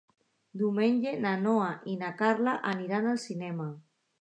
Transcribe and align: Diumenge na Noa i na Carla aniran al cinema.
Diumenge 0.61 1.13
na 1.25 1.33
Noa 1.43 1.67
i 1.93 1.95
na 2.05 2.11
Carla 2.23 2.57
aniran 2.73 3.11
al 3.13 3.25
cinema. 3.29 3.71